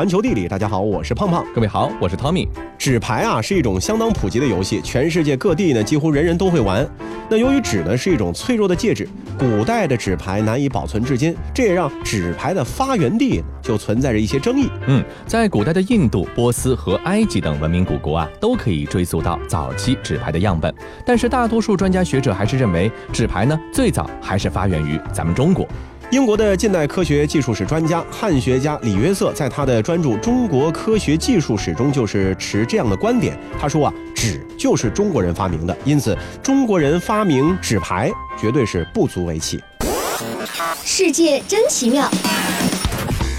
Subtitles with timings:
[0.00, 0.48] 环球地理。
[0.48, 1.44] 大家好，我是胖胖。
[1.54, 2.48] 各位好，我是 Tommy。
[2.78, 6.88] 纸牌啊是一种相当普及的游戏，全世界各地呢几乎人人都会玩。
[7.28, 9.06] 那由于纸呢是一种脆弱的介质，
[9.38, 14.70] 古代的纸牌难以保存至今，这也让纸牌的发源地就存在着一些争议。
[14.86, 20.74] 嗯，在古代的印度、波斯和埃及等文明古国啊，都可以追溯到早期纸牌的样本。
[21.04, 25.68] 但是大多数专家学者还是认为，纸牌呢最早还是发源于咱们中国。
[26.10, 33.38] 英国的近代科学技术史专家、汉学家李约瑟在他的专著《中国科学技术史》中就是持这样的观点。
[33.60, 39.62] 他说啊，纸就是中国人发明的，因此中国人发明纸牌绝对是不足为奇。
[40.82, 42.10] 世界真奇妙。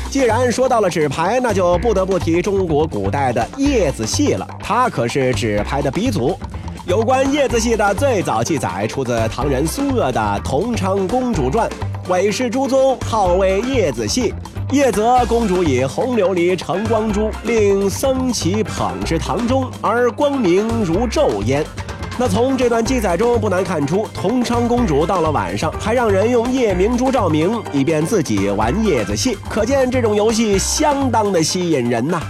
[0.09, 6.39] 既然说到了纸牌，那就不得不提中国古代的叶子戏了，它可是纸牌的鼻祖。
[6.85, 11.69] 有关叶子戏的最早记载出自唐人苏鄂的《同昌公主传》。
[12.11, 14.33] 韦氏诸宗号为叶子戏，
[14.73, 21.63] 叶则公主以红琉璃呈光珠，令僧祇捧至堂中，而光明如昼焉。
[22.19, 32.21] 那从这段记载中不难看出，同昌公主到了晚上还让人用夜明珠照明，以便自己玩叶子戏，可见这种游戏相当的吸引人呐。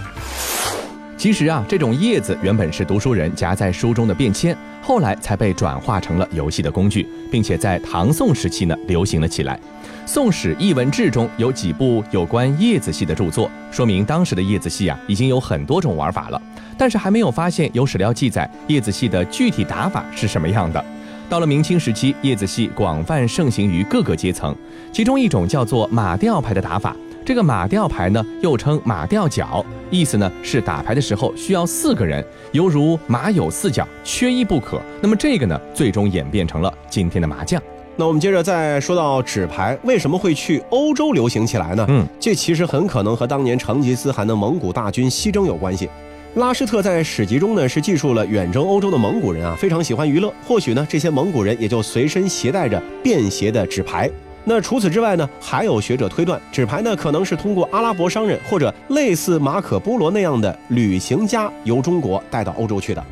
[1.16, 4.56] 其实啊，这种叶子原本是读书人夹在书中的便签。
[4.82, 9.56] 后来才被转化成了游戏的工具，并且在唐宋时期呢流行了起来。
[10.04, 16.42] 《宋史艺文志》中有几部有关叶子戏的著作，说明当时的叶子戏啊已经有很多种玩法了，
[16.76, 20.84] 但是还没有发现有史料记载叶子戏的具体打法是什么样的。
[21.28, 24.54] 到了明清时期，叶子戏广泛盛行于各个阶层，
[24.92, 26.94] 其中一种叫做马吊牌的打法。
[27.24, 34.80] 这个马吊牌呢，又称马吊脚，意思呢是打牌的时候需要四个人，犹如马有四脚，缺一不可。
[35.02, 37.62] 那么这个呢，最终演变成了今天的麻将。
[37.94, 41.84] 那我们接着再说到纸牌为什么会去欧洲流行起来呢？
[41.90, 45.90] 嗯，这其实很可能和当年成吉思汗的蒙古大军西征有关系。
[46.36, 54.10] 拉施特在史籍中呢是记述了远征欧洲的蒙古人啊非常喜欢娱乐，或许呢这些蒙古人也就随身携带着便携的纸牌。
[54.44, 63.04] 那除此之外呢，还有学者推断，纸牌呢可能是通过阿拉伯商人或者类似马可波罗那样的旅行家由中国带到欧洲去的。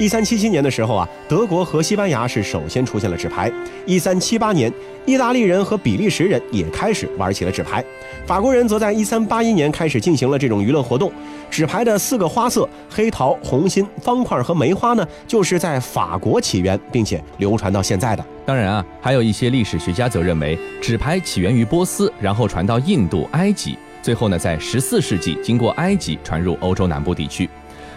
[0.00, 3.52] 一三七七年的时候啊，德国和西班牙是首先出现了纸牌。
[3.84, 4.72] 一三七八年，
[5.04, 7.84] 意大利人和比利时人也开始玩起了纸牌。
[8.24, 11.12] 法国人则在一三八一年开始进行了这种娱乐活动。
[11.50, 18.24] 纸牌的四个花色——黑桃、红心、方块和梅花呢，就是在法国起源，并且流传到现在的。
[18.46, 27.46] 当然啊，还有一些历史学家则认为，纸牌起源于波斯，然后传到印度、埃及，最后呢，在十四世纪经过埃及传入欧洲南部地区。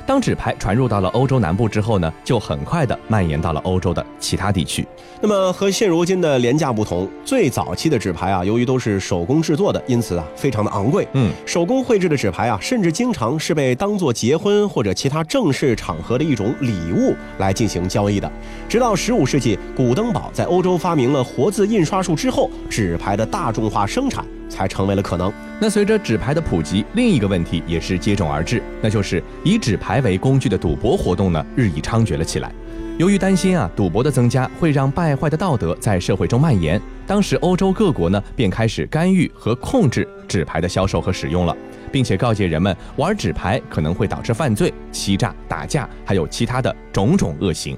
[0.06, 4.86] 当纸牌传入到了欧洲南部之后呢，就很快的蔓延到了欧洲的其他地区。
[5.22, 11.08] 那么和现如今的廉价不同，最早期的纸牌啊，由于都是手工制作的，因此啊，非常的昂贵。
[11.14, 18.30] 嗯，手工绘制的纸牌啊，甚至经常是被当做结婚或者其他正式场合的一种礼物来进行交易的。
[18.68, 24.26] 直到十五世纪，古登堡在欧洲发明了活字印刷术之后，纸牌的大众化生产。
[24.54, 25.34] 才成为了可能。
[25.60, 32.54] 那随着纸牌的普及，另一个问题也是接踵而至，那就是以纸牌为工具的赌博活动呢日益猖獗了起来。
[33.00, 41.58] 由于担心啊赌博的增加会让败坏的道德在社会中蔓延，当时欧洲各国呢便开始干预和控制纸牌的销售和使用了，
[41.92, 47.76] 并且告诫人们玩纸牌可能会导致犯罪、欺诈、打架，还有其他的种种恶行。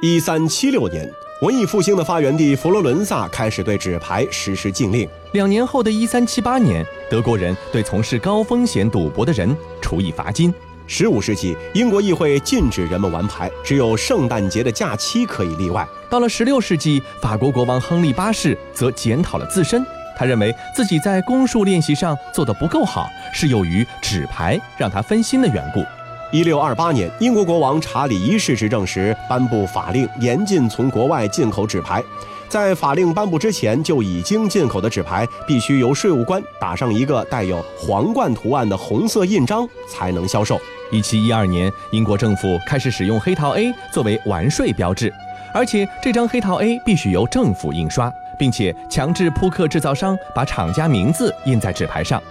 [0.00, 1.10] 一三七六年。
[1.40, 5.08] 文艺复兴的发源地佛罗伦萨开始对纸牌实施禁令。
[5.30, 10.52] 两年后的一三七八年，德国人对从事高风险赌博的人处以罚金。
[10.88, 15.86] 十五世纪，英国议会禁止人们玩牌，只有圣诞节的假期可以例外。
[16.10, 25.84] 到了十六世纪，法国国王亨利八世则检讨了自身，他认为自己在弓术练习上做得不够好，是由于纸牌让他分心的缘故。
[26.30, 32.04] 一六二八年，英国国王查理一世执政时颁布法令，严禁从国外进口纸牌。
[32.50, 40.60] 在法令颁布之前，就已经进口的纸牌必须由税务官打上一个带有皇冠图案的红色印章才能销售。
[40.90, 45.10] 一七一二年，英国政府开始使用黑桃 A 作为完税标志，
[45.54, 52.22] 而且这张黑桃 A 必须由政府印刷，并且强制扑克制造商把厂家名字印在纸牌上。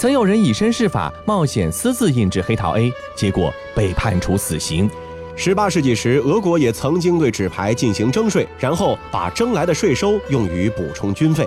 [0.00, 4.88] 曾有人以身试法，冒险私自印制黑桃 A，结果被判处死刑。
[5.36, 11.46] 十八世纪时，俄国也曾经对纸牌进行征税，然后把征来的税收用于补充军费。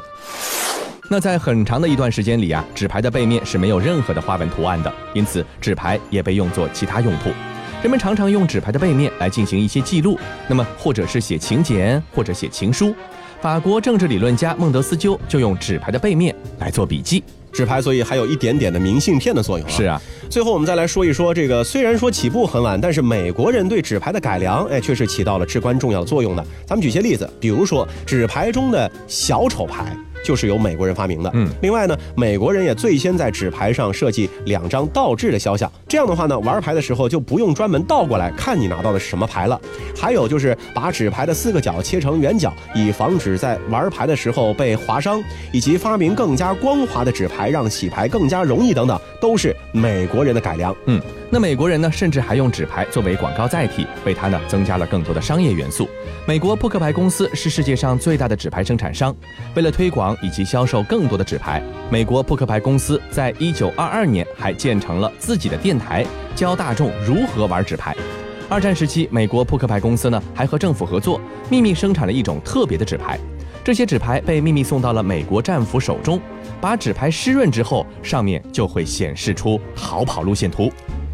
[1.09, 7.31] 那在很长的一段时间里啊，纸牌的背面是没有任何的花纹图案的，因此纸牌也被用作其他用途。
[7.81, 10.15] 人们常常用纸牌的背面来进行一些记录，
[10.47, 12.93] 那么或者是写请柬，或者写情书。
[13.43, 17.21] 法国政治理论家孟德斯鸠就用纸牌的背面来做笔记。
[17.51, 19.67] 纸牌，所以还有一点点的明信片的作用。
[19.67, 26.45] 是啊，最后我们再来说一说这个，虽然说起步很晚，但是美国人对纸牌的改良，哎，却是起到了至关重要的作用的。
[26.65, 29.93] 咱们举些例子，比如说纸牌中的小丑牌。
[30.23, 31.29] 就是由美国人发明的。
[31.33, 39.59] 嗯，另外呢，美国人也最先在纸牌上设计两张倒置的肖像，这样的话呢，玩牌的时候就不用专门倒过来看你拿到的是什么牌了。
[39.95, 45.21] 还有就是把纸牌的四个角切成圆角，以防止在玩牌的时候被划伤，
[45.51, 50.75] 以及发明更加光滑的纸牌，让洗牌更加容易等等，都是美国人的改良。
[50.85, 51.01] 嗯。
[51.33, 55.89] 那美国人呢，甚至还用纸牌作为广告载体，为它呢增加了更多的商业元素。
[56.27, 59.11] 美国扑克牌公司是世界上最大的纸牌生产商。
[59.55, 61.59] 为了推广以及销售更多的纸牌，
[61.89, 67.95] 美国扑克牌公司在一九二二年还建成了自己的电台，教大众如何玩纸牌。
[68.47, 71.19] 二战时期，美国扑克牌公司呢还和政府合作，
[71.49, 73.19] 秘密生产了一种特别的纸牌。
[73.63, 76.21] 这些纸牌被秘密送到了美国战俘手中，
[76.61, 80.71] 把纸牌湿润之后，上面就会显示出逃跑路线图。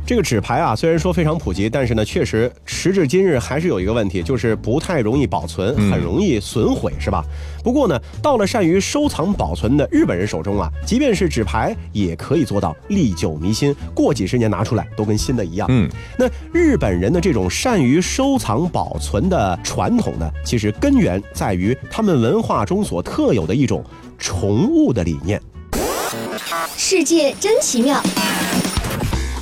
[0.09, 7.23] 这个纸牌啊，虽然说非常普及，但是呢，确实时至今日还是有一个问题，就是不太容易保存，很容易损毁，是吧？
[7.63, 15.67] 不过呢，到了善于收藏保存的日本人手中啊，即便是纸牌也可以做到历久弥新，过几十年拿出来都跟新的一样。
[15.69, 23.85] 嗯，那日本人的这种善于收藏保存的传统呢，其实根源在于他们文化中所特有的一种
[24.17, 25.39] 宠物的理念。
[26.75, 28.01] 世界真奇妙。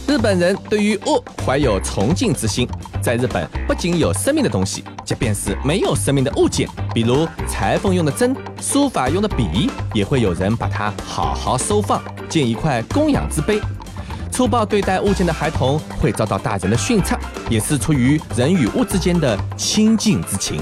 [0.07, 2.65] 日本人对于物怀有崇敬之心，
[3.01, 13.59] 在日本不仅有生命的东西，即便是没有生命的物件，比如裁缝用的针、书法用的笔，也会有人把它好好收放，建一块供养之碑。
[14.31, 17.13] 粗暴对待物件的孩童会遭到大人的训斥，
[17.49, 20.61] 也是出于人与物之间的亲近之情。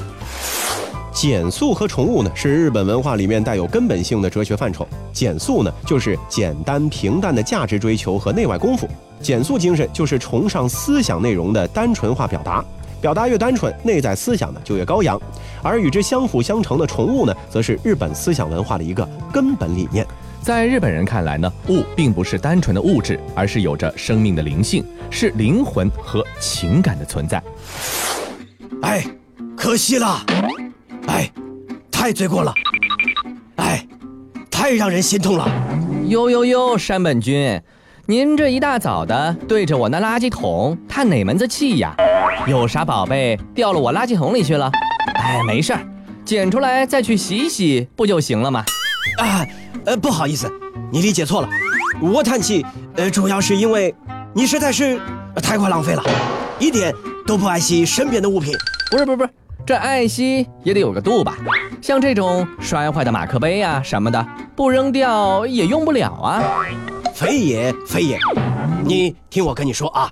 [1.28, 4.88] 简素和宠物呢，是日本文化里面带有根本性的哲学范畴。
[5.12, 8.88] 减速呢，就是简单平淡的价值追求和内外功夫。
[9.22, 12.64] 减速精神就是崇尚思想内容的单纯化表达，
[13.02, 15.20] 表达越单纯，内在思想呢就越高扬。
[15.64, 20.06] 而与之相辅相成的宠物呢，则是日本思想文化的一个根本理念。
[20.44, 27.42] 在日本人看来呢，物并不是单纯的物质，而是有着生命的灵性，是灵魂和情感的存在。
[28.84, 29.04] 哎，
[29.58, 30.24] 可惜了，
[31.08, 31.32] 哎，
[31.92, 32.54] 太罪过了，
[33.58, 33.86] 哎，
[34.50, 35.48] 太让人心痛了。
[36.08, 37.62] 哟哟哟，山本君。
[38.08, 41.96] 您这一大早的对着我那垃圾桶叹哪门子气呀？
[42.48, 44.72] 有啥宝贝掉了我垃圾桶里去了？
[45.16, 45.80] 哎，没事儿，
[46.24, 48.64] 捡出来再去洗洗不就行了吗？
[49.18, 49.46] 啊，
[49.86, 50.52] 呃，不好意思，
[50.92, 51.50] 你理解错了。
[52.02, 52.64] 我叹气，
[52.96, 53.94] 呃，主要是因为
[54.34, 55.00] 你实在是
[55.42, 56.04] 太过浪费了，
[56.60, 56.94] 一点
[57.26, 58.54] 都不爱惜身边的物品。
[58.92, 59.30] 不是不是不是，
[59.66, 61.36] 这爱惜也得有个度吧？
[61.82, 64.24] 像这种摔坏的马克杯啊什么的，
[64.56, 66.44] 不扔掉也用不了啊。
[67.16, 68.20] 非也非也，
[68.84, 70.08] 你听我跟你说啊，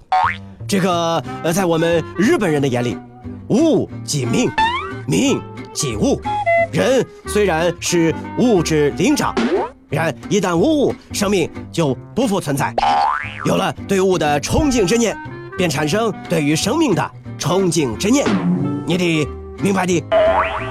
[0.67, 2.97] 这个呃，在我们日本人的眼里，
[3.49, 4.49] 物即命，
[5.05, 5.39] 命
[5.71, 6.19] 即物。
[6.71, 9.35] 人虽然是物质灵长，
[9.89, 12.73] 然一旦无物，生命就不复存在。
[13.45, 15.15] 有了对物的崇敬之念，
[15.55, 18.25] 便产生对于生命的崇敬之念。
[18.85, 19.27] 你得
[19.63, 20.03] 明白的。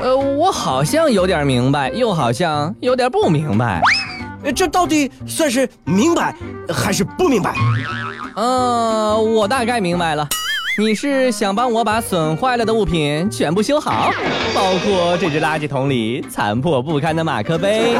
[0.02, 3.80] 呃，我好像有点明白，又好像有点不明白。
[4.54, 6.34] 这到底算是明白
[6.68, 7.54] 还是不明白？
[8.36, 10.28] 嗯，我大概明白了。
[10.78, 14.10] 你是想帮我把损坏了的物品全部修好，
[14.54, 17.94] 包括这只垃圾桶里残破不堪的马克杯。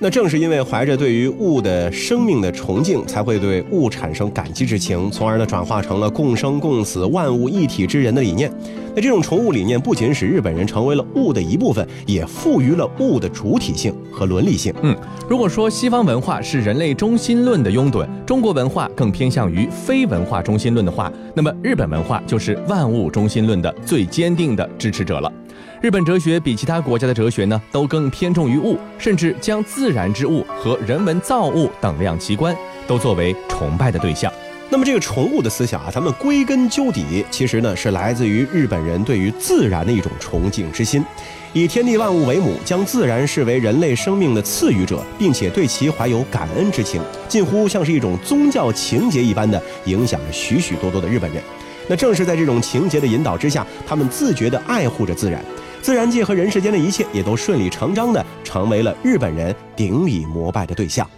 [0.00, 8.52] 那正是因为怀着对于物的生命的崇敬，才会对物产生感激之情，从而呢转化成了共生共死、万物一体之人的理念。
[8.94, 14.74] 那这种崇物理念不仅使日本人成为了物的一部分，也赋予了物的主体性和伦理性。
[14.82, 14.94] 嗯，
[15.28, 25.32] 如果说西方文化是人类中心论的拥趸，中国文化更偏向于非文化中心论的话，那么日本文化就是万物中心论的最坚定的支持者了。
[25.80, 32.56] 日本哲学比其他国家的哲学呢，都更偏重于物，甚至将自然之物和人文造物等量齐观，
[32.86, 34.32] 都作为崇拜的对象。
[34.70, 41.04] 那么这个宠物的思想啊，咱们归根究底，其实呢是来自于日本人对于自然的一种崇敬之心，
[41.52, 51.42] 以天地万物为母，将自然视为人类生命的赐予者，并且对其怀有感恩之情，近乎像是一种宗教情节一般的影响着许许多多的日本人。
[51.88, 55.44] 那正是在这种情节的引导之下，他们自觉地爱护着自然。
[55.82, 61.08] 自然界和人世间的一切也都顺理成章的成为了日本人顶礼膜拜的对象。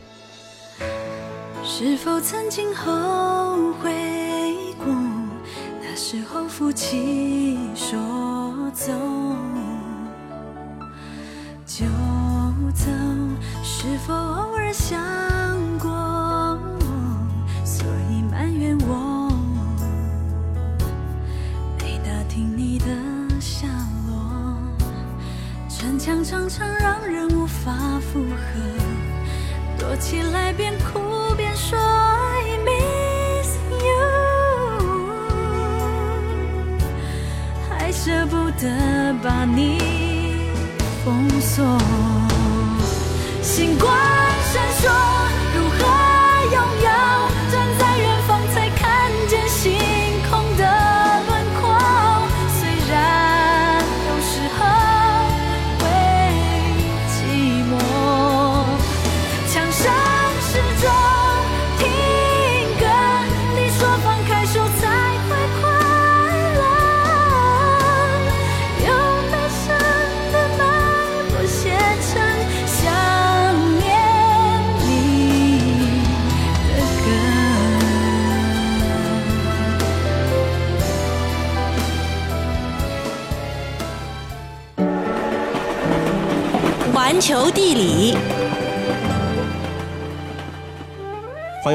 [1.62, 3.92] 是否曾经后悔
[4.78, 4.92] 过？
[5.80, 7.96] 那时候夫妻说
[8.72, 8.92] 走，
[11.64, 11.84] 就
[12.74, 12.90] 走，
[13.62, 14.98] 是否偶尔想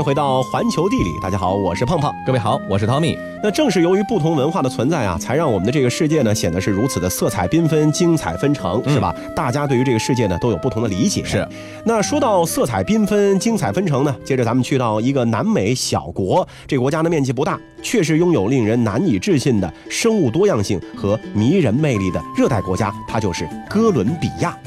[0.02, 2.12] 迎回到环球地理，大家好，我是胖胖。
[2.26, 3.16] 各位好，我是 Tommy。
[3.44, 9.16] 那正是由于不同文化的存在啊，才让我们的这个世界呢显得是如此的色彩缤纷、精彩纷呈，是吧？
[9.36, 11.24] 大家对于这个世界呢都有不同的理解。
[11.24, 11.48] 是。
[11.86, 24.58] 那说到色彩缤纷、精彩纷呈呢，接着咱们去到一个南美小国，这个国家的面积不大，却是拥有令人难以置信的生物多样性和迷人魅力的热带国家，它就是哥伦比亚。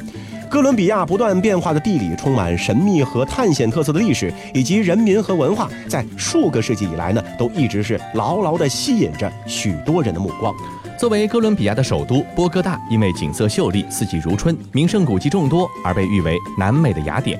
[0.55, 10.55] 哥伦比亚不断变化的地理，充满神秘和探险特色的历史，以及人民和文化，在数个世纪以来呢，都一直是牢牢地吸引着许多人的目光。
[10.97, 17.37] 作为哥伦比亚的首都，波哥大因为景色秀丽、四季如春、名胜古迹众多，而被誉为南美的雅典。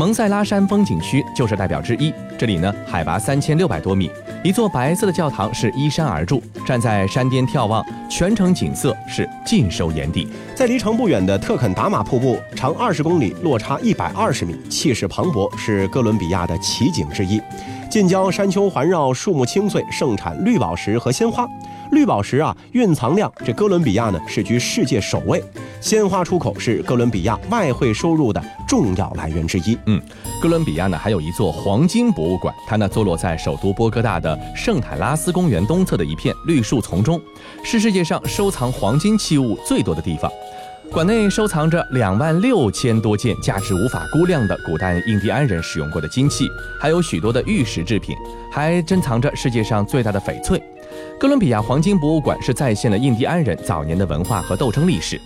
[0.00, 2.10] 蒙塞拉山风景区就是代表之一。
[2.38, 4.10] 这里呢，海拔三千六百多米，
[4.42, 10.26] 一座白色的教堂是依山而筑，站在山巅眺望，全城景色是尽收眼底。
[10.54, 17.38] 在离城不远的特肯达马瀑布，长二十公里，落差一百二十米，气势磅礴，是哥伦比亚的奇景之一。
[17.90, 21.46] 近郊山丘环绕，树木青翠，盛产绿宝石和鲜花。
[21.92, 25.42] 绿宝石啊，蕴藏量这哥伦比亚呢是居世界首位。
[25.80, 29.76] 鲜花出口是哥伦比亚外汇收入的重要来源之一。
[29.86, 30.00] 嗯，
[30.40, 37.20] 哥伦比亚呢还有一座黄金博物馆，它呢坐落在首都波哥大的圣坦拉斯公园东侧的一片绿树丛中，
[37.64, 40.30] 是世界上收藏黄金器物最多的地方。
[40.92, 46.48] 馆内收藏着两万六千多件价值无法估量的古代印第安人使用过的金器，
[46.80, 48.14] 还有许多的玉石制品，
[48.52, 50.60] 还珍藏着世界上最大的翡翠。
[51.18, 55.20] 哥伦比亚黄金博物馆是再现了印第安人早年的文化和斗争历史。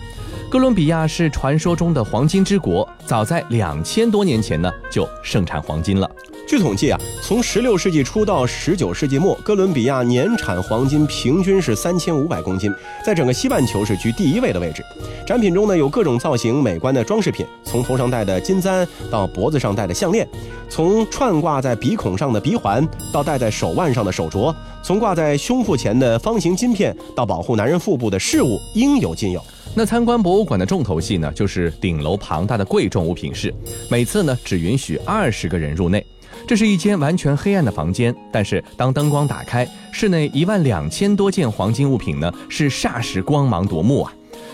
[0.49, 6.09] 哥伦比亚是传说中的黄金之国，早在两千多年前呢就盛产黄金了。
[6.47, 12.71] 据统计啊，从16世纪初到19世纪末，哥伦比亚年产黄金平均是3500公斤，
[13.03, 14.83] 在整个西半球是居第一位的位置。
[15.25, 20.27] 展品中呢有各种造型美观的装饰品，从头上戴的金簪到脖子上戴的项链，
[20.69, 29.43] 从串挂在鼻孔上的鼻环到戴在手腕上的手镯，从挂在胸腹前的方形金片到保护男人腹部的饰物，应有尽有。
[29.77, 33.53] 那参观博物馆的重头戏呢，就是顶楼庞大的贵重物品室，
[33.91, 36.03] 每次呢只允许二十个人入内。
[36.47, 44.13] 这是一间完全黑暗的房间，但是当灯光打开，室内一万两千多件黄金物品呢，是霎时光芒夺目啊！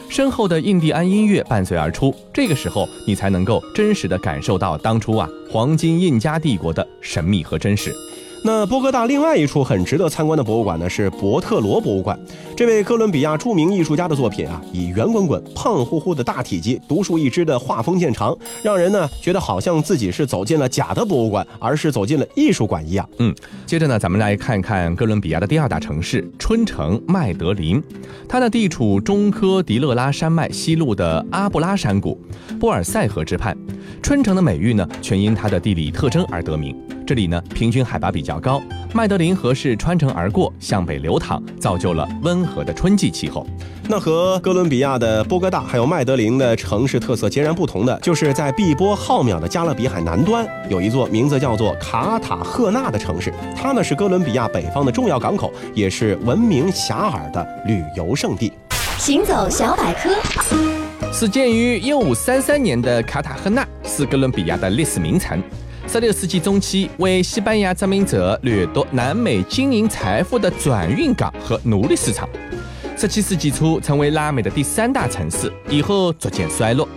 [0.10, 7.94] 身后的印第安音乐伴随而出，这个时候你才能够真实的感受到当初啊黄金印加帝国的神秘和真实。
[8.44, 12.20] 那波哥大另外一处很值得参观的博物馆呢，是伯特罗博物馆。
[12.58, 23.08] 这位哥伦比亚著名艺术家的作品啊，以圆滚滚、胖乎乎的大体积、独树一帜的画风见长，让人呢觉得好像自己是走进了假的博物馆，而是走进了艺术馆一样。
[23.20, 23.34] 嗯，
[23.68, 27.82] 接着呢，咱们来看看哥伦比亚的第二大城市春城麦德林，
[28.28, 32.20] 它呢地处中科迪勒拉山脉西麓的阿布拉山谷，
[32.60, 33.56] 波尔塞河之畔。
[34.02, 36.76] 春城的美誉呢，全因它的地理特征而得名。
[37.12, 38.64] 这里呢，平均海拔比较高，
[38.94, 43.46] 麦德林河是穿城而过，向北流淌，造就了温和的春季气候。
[43.90, 53.34] 那和哥伦比亚的波哥大还有麦德林的城市特色截然不同的，就是在碧波浩渺的加勒比海南端，有一座名字叫做卡塔赫纳的城市。
[53.58, 58.54] 它呢是哥伦比亚北方的重要港口，也是闻名遐迩的旅游胜地。
[58.98, 60.12] 行走小百科，
[61.12, 65.44] 始建于一五三三年的卡塔赫纳是哥伦比亚的历史名城。
[65.92, 72.30] 十六世纪中期，为西班牙殖民者掠夺南美金银财富的转运港和奴隶市场。
[72.96, 76.88] 十七世纪初，成为拉美的第三大城市，以后逐渐衰落。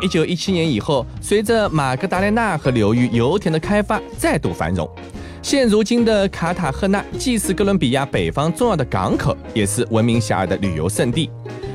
[0.00, 4.88] 一九一七年以后，随着马格达雷纳河流域油田的开发，再度繁荣。
[5.42, 11.28] 现如今的卡塔赫纳既是哥伦比亚北方重要的港口，也是闻名遐迩的旅游胜地。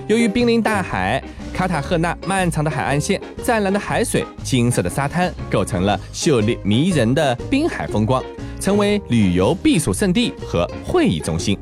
[0.08, 1.22] 由于濒临大海，
[1.60, 8.24] 卡塔赫纳漫长的海岸线、湛蓝的海水、金色的沙滩，构成了秀丽迷人的滨海风光，
[8.62, 11.60] 成为旅游避暑胜地和会议中心。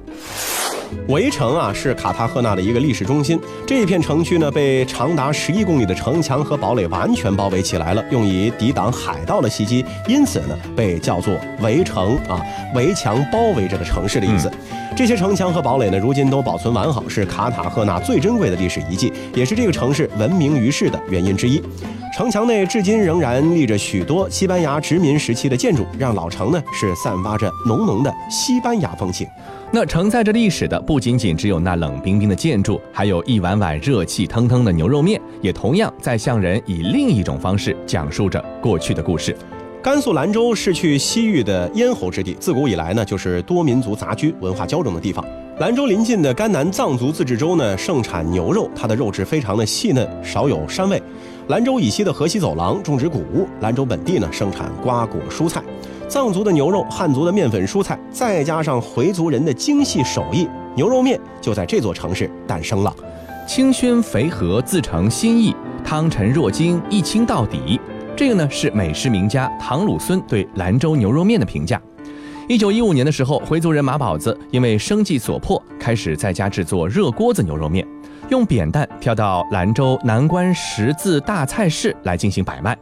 [1.07, 3.39] 围城啊，是卡塔赫纳的一个历史中心。
[3.65, 9.83] 这一片城区呢，被长达十一公里的城墙和堡垒完全包围起来了，用以抵挡海盗的袭击。
[10.07, 12.39] 因此呢，被叫做围城啊，
[12.75, 14.47] 围墙包围这个城市的意思。
[14.97, 21.61] 这些城墙和堡垒呢，如今都保存完好，是卡塔赫纳最珍贵的历史遗迹，也是这个城市闻名于世的原因之一。
[22.15, 29.27] 城墙内至今仍然立着许多西班牙殖民时期的建筑，让老城呢是散发着浓浓的西班牙风情。
[29.71, 39.37] 那承载着历史的不仅仅只有那冷冰冰的建筑，还有一碗碗热气腾腾的牛肉面，也同样在向人以另一种方式讲述着过去的故事。
[39.81, 45.23] 甘肃兰州是去西域的咽喉之地，自古以来呢就是多民族杂居、文化交融的地方。
[45.59, 51.01] 兰州临近的甘南藏族自治州呢盛产牛肉，它的肉质非常的细嫩，少有膻味。
[51.47, 55.63] 兰州以西的河西走廊种植谷物，兰州本地呢盛产瓜果蔬菜。
[56.09, 62.93] 藏族的牛肉，汉族的面粉蔬菜，再加上回族人的精细手艺，牛肉面就在这座城市诞生了。
[63.47, 67.79] 清熏肥和，自成心意，汤沉若精，一清到底。
[68.17, 71.79] 这个呢是美食名家唐鲁孙对兰州牛肉面的评价。
[72.47, 77.85] 一九一五年的时候，回族人马宝子因为生计所迫，开始在家制作热锅子牛肉面，
[78.29, 82.75] 用扁担挑到兰州南关十字大菜市来进行摆卖。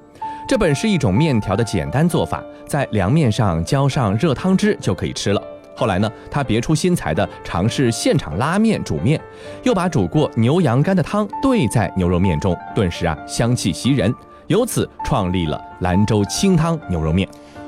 [0.48, 5.44] 这本是一种面条的简单做法，在凉面上浇上热汤汁就可以吃了。
[5.76, 9.20] 后来呢，他别出心裁的尝试现场拉面煮面，
[9.64, 14.14] 又把煮过牛羊肝的汤兑在牛肉面中，顿时啊香气袭人，
[14.48, 17.28] 由此创立了兰州清汤牛肉面。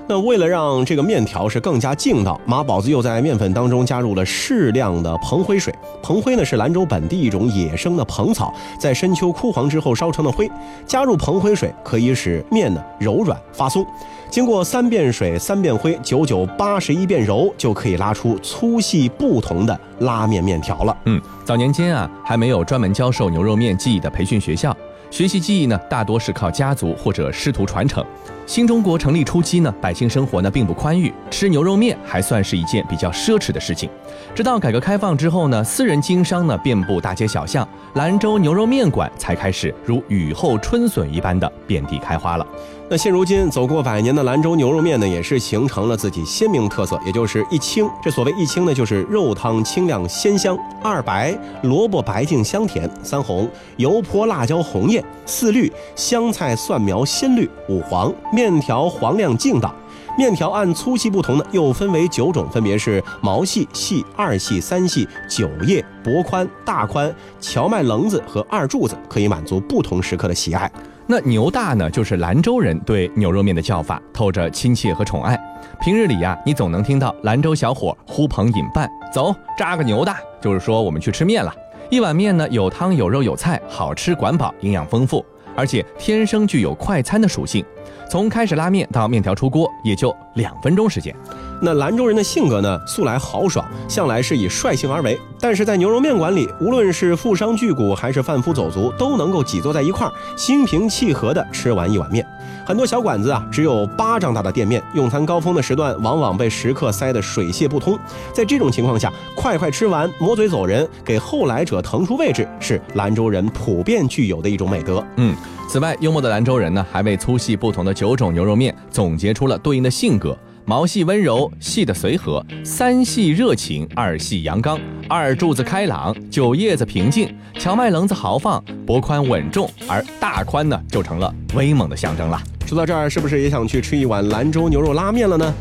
[0.10, 5.74] 那为了让这个面条是更加劲道，马宝子又在面粉当中加入了适量的蓬灰水。
[6.02, 10.50] 蓬灰呢是兰州本地一种野生的蓬草，在深秋枯黄之后烧成的灰。
[10.86, 13.86] 加入蓬灰水可以使面呢柔软发松。
[14.30, 20.96] 经过三遍水、三遍灰、九九八十一遍揉，就可以拉出粗细不同的拉面面条了。
[21.04, 24.74] 嗯，早年间啊还没有专门教授牛肉面技艺的培训学校。
[25.10, 28.06] 学习技艺呢，大多是靠家族或者师徒传承。
[28.48, 33.90] 新中国成立初期呢，百姓生活呢并不宽裕，吃牛肉面还算是一件比较奢侈的事情。
[34.34, 42.48] 直到改革开放之后呢，私人经商呢遍布大街小巷，兰州牛肉面馆才开始如雨后春笋一般的遍地开花了。
[42.90, 47.86] 那现如今走过百年的兰州牛肉面呢，也是形成了自己鲜明特色，也就是一清。
[48.02, 59.74] 这所谓一清呢，就是肉汤清亮鲜香；二白，萝卜白净香甜；三红，油泼辣椒红艳；四绿，香菜蒜苗鲜绿；五黄，面条黄亮劲道。
[60.16, 70.72] 面条按粗细不同呢，又分为九种，分别是毛细、细、二细、三细、九叶、薄宽、大宽、荞麦棱子和二柱子，可以满足不同食客的喜爱。
[71.08, 75.36] 那牛大呢，就是兰州人对牛肉面的叫法，透着亲切和宠爱。
[75.82, 81.52] 平日里呀，你总能听到兰州小伙呼朋引伴，走扎个牛大，就是说我们去吃面了。
[81.90, 85.26] 一碗面呢，有汤有肉有菜，好吃管饱，营养丰富，
[85.58, 87.66] 而且天生具有快餐的属性。
[88.10, 91.14] 从开始拉面到面条出锅，也就两分钟时间。
[91.62, 95.20] 那兰州人的性格呢，素来豪爽，向来是以率性而为。
[95.42, 102.26] 但是在牛肉面馆里，无论是富商巨贾还是贩夫走卒，都能够挤坐在一块儿，心平气和地吃完一碗面。
[102.68, 107.98] 很多小馆子啊，只有巴掌大的店面，用餐高峰的时段，往往被食客塞得水泄不通。
[108.34, 115.02] 在这种情况下，快快吃完，抹嘴走人，给后来者腾出位置，是兰州人普遍具有的一种美德。
[115.16, 115.34] 嗯，
[115.70, 120.38] 此外，幽默的兰州人呢，还为粗细不同的九种牛肉面总结出了对应的性格。
[120.70, 124.78] 毛细温柔，细的随和；三细热情，二细阳刚；
[125.08, 132.38] 二柱子开朗，九叶子平静；荞麦棱子豪放，薄宽稳重；而大宽呢，就成了威猛的象征了。
[132.66, 135.54] 说到这儿，是不是也想去吃一碗兰州牛肉拉面了呢？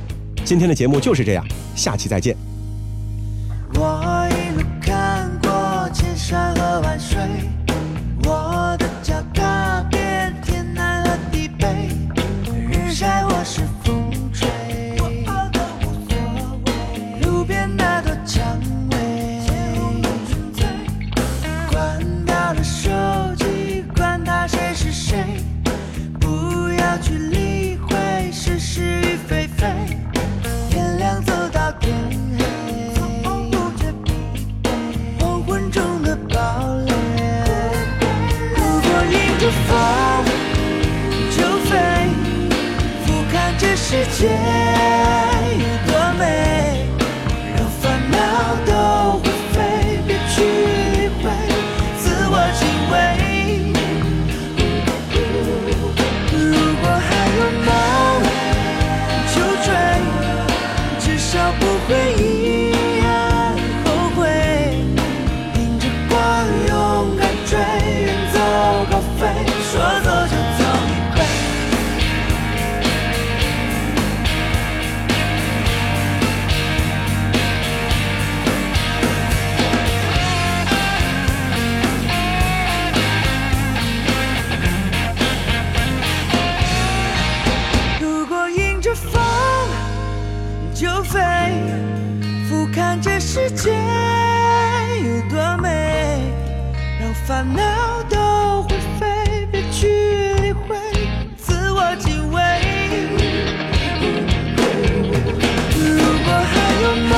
[0.44, 2.36] 今天的节目就是这样，下期再见。
[93.36, 93.70] 世界
[95.04, 95.68] 有多美，
[96.98, 100.74] 让烦恼都会飞，别去理会，
[101.36, 102.40] 自我敬畏。
[105.70, 107.12] 如果还有梦，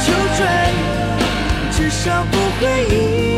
[0.00, 0.40] 就追，
[1.70, 3.33] 至少不会遗。